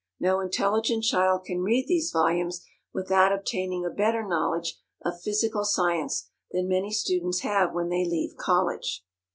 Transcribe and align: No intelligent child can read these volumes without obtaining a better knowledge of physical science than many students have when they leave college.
No 0.19 0.39
intelligent 0.39 1.03
child 1.03 1.43
can 1.45 1.61
read 1.61 1.85
these 1.87 2.09
volumes 2.11 2.65
without 2.91 3.31
obtaining 3.31 3.85
a 3.85 3.91
better 3.91 4.25
knowledge 4.27 4.79
of 5.05 5.21
physical 5.21 5.63
science 5.63 6.31
than 6.49 6.67
many 6.67 6.91
students 6.91 7.41
have 7.41 7.73
when 7.75 7.89
they 7.89 8.03
leave 8.03 8.35
college. 8.35 9.05